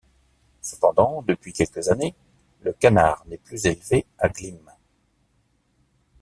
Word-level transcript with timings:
Cependant, 0.61 1.21
depuis 1.21 1.53
quelques 1.53 1.89
années, 1.89 2.15
le 2.63 2.73
canard 2.73 3.23
n'est 3.27 3.37
plus 3.37 3.67
élevé 3.67 4.07
à 4.17 4.29
Glimes. 4.29 4.71